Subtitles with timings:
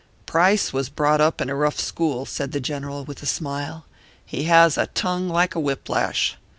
[0.25, 3.85] "Price was brought up in a rough school," said the General, with a smile.
[4.25, 6.37] "He has a tongue like a whip lash.